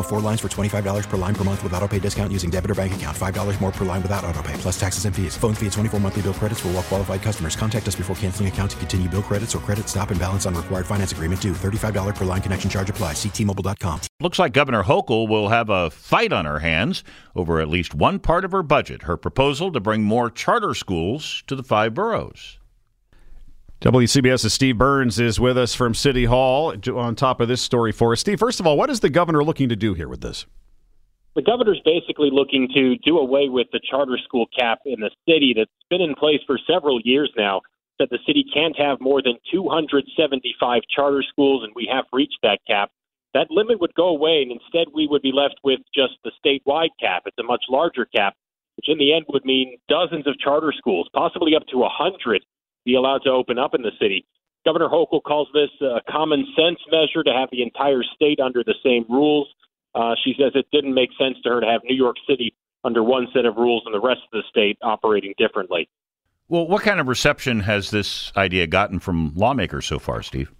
[0.00, 2.50] Minimum of four lines for $25 per line per month with auto pay discount using
[2.50, 3.16] debit or bank account.
[3.16, 5.36] $5 more per line without auto pay, plus taxes and fees.
[5.36, 7.56] Phone fee at 24 monthly bill credits for all well qualified customers.
[7.56, 10.54] Contact us before canceling account to continue bill credits or credit stop and balance on
[10.54, 11.52] required finance agreement due.
[11.52, 13.12] $35 per line connection charge apply.
[13.12, 14.00] Ctmobile.com.
[14.20, 17.04] Looks like Governor Hochul will have a fight on her hands
[17.36, 21.42] over at least one part of her budget, her proposal to bring more charter schools
[21.46, 22.59] to the five boroughs.
[23.80, 28.12] WCBS's Steve Burns is with us from City Hall on top of this story for
[28.12, 28.20] us.
[28.20, 30.44] Steve, first of all, what is the governor looking to do here with this?
[31.34, 35.54] The governor's basically looking to do away with the charter school cap in the city
[35.56, 37.62] that's been in place for several years now.
[37.98, 42.58] That the city can't have more than 275 charter schools, and we have reached that
[42.66, 42.90] cap.
[43.32, 46.92] That limit would go away, and instead we would be left with just the statewide
[47.00, 47.22] cap.
[47.24, 48.34] It's a much larger cap,
[48.76, 52.42] which in the end would mean dozens of charter schools, possibly up to a 100
[52.84, 54.26] be allowed to open up in the city.
[54.64, 58.74] Governor Hochul calls this a common sense measure to have the entire state under the
[58.84, 59.48] same rules.
[59.94, 63.02] Uh, she says it didn't make sense to her to have New York City under
[63.02, 65.88] one set of rules and the rest of the state operating differently.
[66.48, 70.52] Well, what kind of reception has this idea gotten from lawmakers so far, Steve?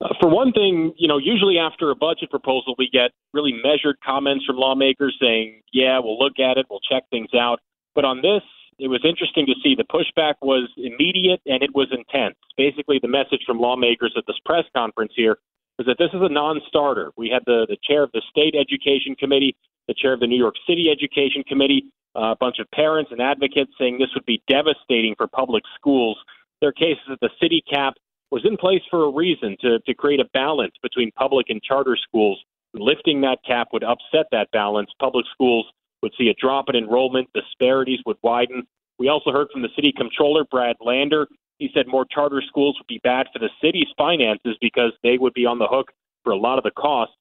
[0.00, 3.96] Uh, for one thing, you know, usually after a budget proposal, we get really measured
[4.04, 7.60] comments from lawmakers saying, yeah, we'll look at it, we'll check things out.
[7.94, 8.42] But on this,
[8.78, 12.36] it was interesting to see the pushback was immediate and it was intense.
[12.56, 15.38] Basically, the message from lawmakers at this press conference here
[15.78, 17.12] was that this is a non-starter.
[17.16, 19.56] We had the, the chair of the state education committee,
[19.88, 23.20] the chair of the New York City education committee, uh, a bunch of parents and
[23.20, 26.16] advocates saying this would be devastating for public schools.
[26.60, 27.94] Their cases that the city cap
[28.30, 31.96] was in place for a reason to, to create a balance between public and charter
[31.96, 32.42] schools.
[32.74, 34.90] Lifting that cap would upset that balance.
[34.98, 35.66] Public schools
[36.02, 38.66] would see a drop in enrollment, disparities would widen.
[38.98, 41.28] We also heard from the city comptroller, Brad Lander.
[41.58, 45.34] He said more charter schools would be bad for the city's finances because they would
[45.34, 45.92] be on the hook
[46.24, 47.14] for a lot of the costs.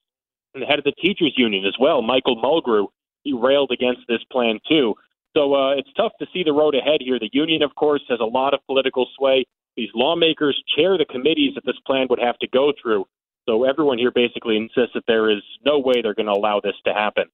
[0.53, 2.88] And the head of the teachers union as well, Michael Mulgrew,
[3.23, 4.95] he railed against this plan too.
[5.35, 7.19] So uh, it's tough to see the road ahead here.
[7.19, 9.45] The union, of course, has a lot of political sway.
[9.75, 13.05] These lawmakers chair the committees that this plan would have to go through.
[13.47, 16.75] So everyone here basically insists that there is no way they're going to allow this
[16.85, 17.25] to happen.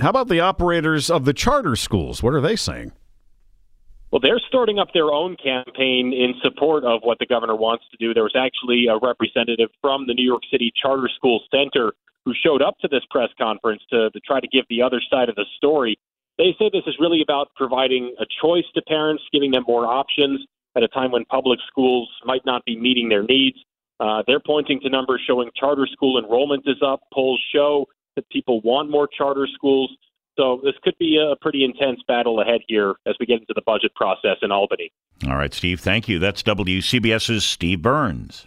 [0.00, 2.22] How about the operators of the charter schools?
[2.22, 2.92] What are they saying?
[4.10, 7.96] Well, they're starting up their own campaign in support of what the governor wants to
[7.96, 8.14] do.
[8.14, 11.92] There was actually a representative from the New York City Charter School Center
[12.24, 15.28] who showed up to this press conference to, to try to give the other side
[15.28, 15.98] of the story.
[16.38, 20.40] They say this is really about providing a choice to parents, giving them more options
[20.76, 23.58] at a time when public schools might not be meeting their needs.
[24.00, 27.02] Uh, they're pointing to numbers showing charter school enrollment is up.
[27.12, 27.86] Polls show
[28.16, 29.90] that people want more charter schools.
[30.36, 33.62] So this could be a pretty intense battle ahead here as we get into the
[33.64, 34.92] budget process in Albany.
[35.28, 36.18] All right, Steve, thank you.
[36.18, 38.46] That's WCBS's Steve Burns.